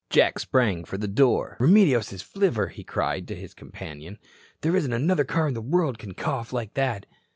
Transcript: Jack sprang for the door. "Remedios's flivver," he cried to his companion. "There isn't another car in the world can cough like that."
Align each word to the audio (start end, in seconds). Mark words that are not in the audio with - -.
Jack 0.09 0.39
sprang 0.39 0.83
for 0.83 0.97
the 0.97 1.07
door. 1.07 1.57
"Remedios's 1.59 2.23
flivver," 2.23 2.69
he 2.69 2.83
cried 2.83 3.27
to 3.27 3.35
his 3.35 3.53
companion. 3.53 4.17
"There 4.61 4.75
isn't 4.75 4.91
another 4.93 5.25
car 5.25 5.47
in 5.47 5.53
the 5.53 5.61
world 5.61 5.99
can 5.99 6.15
cough 6.15 6.51
like 6.51 6.73
that." 6.73 7.05